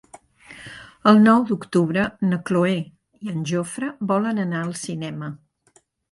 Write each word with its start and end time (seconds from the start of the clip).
El 1.09 1.19
nou 1.25 1.41
d'octubre 1.49 2.05
na 2.31 2.39
Cloè 2.49 2.73
i 3.27 3.31
en 3.33 3.43
Jofre 3.51 3.89
volen 4.13 4.41
anar 4.45 4.63
al 4.63 4.71
cinema. 4.85 5.29